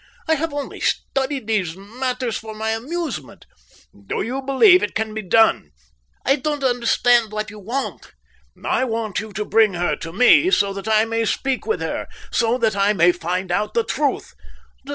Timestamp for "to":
9.33-9.45, 9.97-10.11